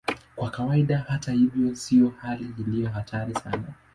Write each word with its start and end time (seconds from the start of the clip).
Kwa 0.35 0.49
kawaida, 0.49 1.05
hata 1.07 1.31
hivyo, 1.31 1.75
sio 1.75 2.09
hali 2.21 2.53
iliyo 2.59 2.89
hatari 2.89 3.33
sana. 3.35 3.73